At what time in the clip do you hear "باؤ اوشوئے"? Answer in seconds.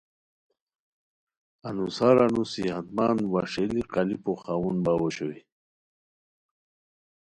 4.83-5.39